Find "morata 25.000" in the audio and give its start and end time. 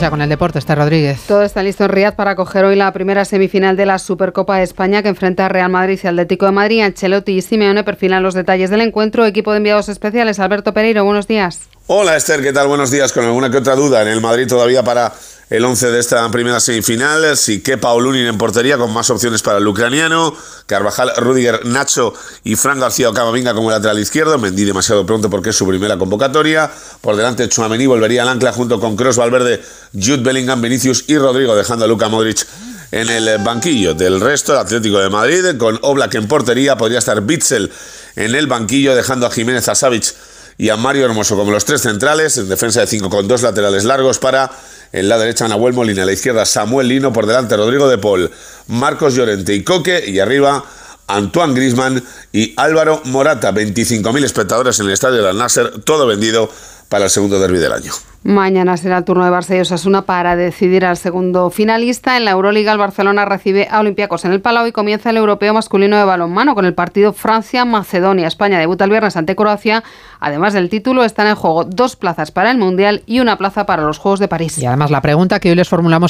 53.04-54.24